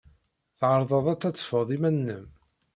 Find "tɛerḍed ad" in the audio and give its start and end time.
0.59-1.35